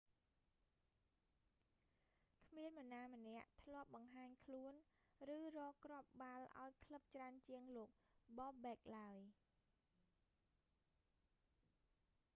[2.47, 4.73] គ្មាននរណាម្នាក់ធ្លាប់បង្ហាញខ្លួន
[5.35, 7.89] ឬរកគ្រាប់បាល់ឱ្យក្លឹបច្រើនជាងលោក
[8.37, 9.17] bobek បូបេក ឡើយ